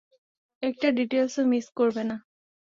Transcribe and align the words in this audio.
একটা 0.63 0.87
ডিটেইলসও 0.91 1.43
মিস 1.45 1.65
করবে 1.77 2.03
না। 2.03 2.15